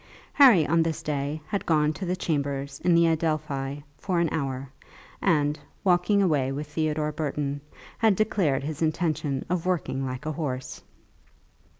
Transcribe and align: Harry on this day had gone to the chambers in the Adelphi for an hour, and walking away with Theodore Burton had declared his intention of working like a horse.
Harry 0.33 0.65
on 0.65 0.81
this 0.81 1.03
day 1.03 1.39
had 1.45 1.63
gone 1.63 1.93
to 1.93 2.07
the 2.07 2.15
chambers 2.15 2.79
in 2.83 2.95
the 2.95 3.05
Adelphi 3.05 3.83
for 3.99 4.19
an 4.19 4.27
hour, 4.31 4.67
and 5.21 5.59
walking 5.83 6.23
away 6.23 6.51
with 6.51 6.65
Theodore 6.65 7.11
Burton 7.11 7.61
had 7.99 8.15
declared 8.15 8.63
his 8.63 8.81
intention 8.81 9.45
of 9.47 9.67
working 9.67 10.03
like 10.03 10.25
a 10.25 10.31
horse. 10.31 10.81